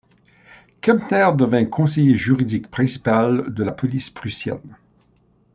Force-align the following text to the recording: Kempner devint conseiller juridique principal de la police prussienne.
Kempner 0.81 1.27
devint 1.37 1.67
conseiller 1.67 2.15
juridique 2.15 2.71
principal 2.71 3.53
de 3.53 3.63
la 3.63 3.71
police 3.71 4.09
prussienne. 4.09 4.75